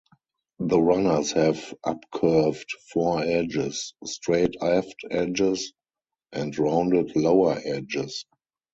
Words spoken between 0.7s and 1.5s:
runners